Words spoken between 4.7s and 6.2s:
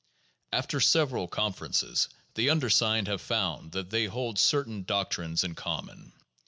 doctrines in common.